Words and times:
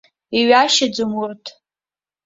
Иҩашьаӡом 0.39 1.11
урҭ. 1.21 1.43